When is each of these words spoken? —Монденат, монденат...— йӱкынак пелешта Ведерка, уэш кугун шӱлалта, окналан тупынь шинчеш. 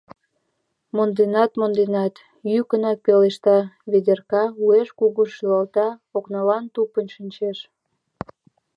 —Монденат, 0.95 1.51
монденат...— 1.59 2.13
йӱкынак 2.53 2.97
пелешта 3.05 3.57
Ведерка, 3.91 4.43
уэш 4.63 4.89
кугун 4.99 5.29
шӱлалта, 5.35 5.87
окналан 6.17 6.63
тупынь 6.73 7.13
шинчеш. 7.15 7.57